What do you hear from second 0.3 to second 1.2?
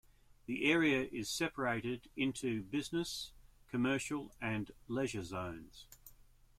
The area